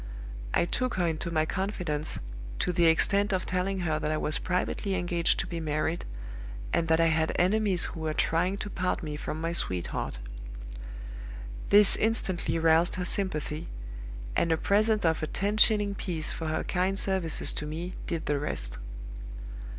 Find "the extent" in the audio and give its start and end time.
2.73-3.31